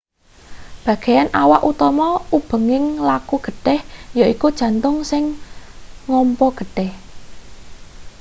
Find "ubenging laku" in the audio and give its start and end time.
2.37-3.35